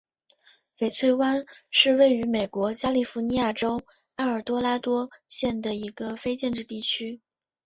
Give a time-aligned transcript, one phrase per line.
[0.79, 3.79] 翡翠湾是位于美国加利福尼亚州
[4.15, 7.21] 埃尔多拉多县的一个非建制地区。